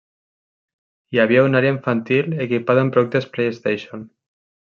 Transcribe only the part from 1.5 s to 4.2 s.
àrea infantil equipada amb productes PlayStation.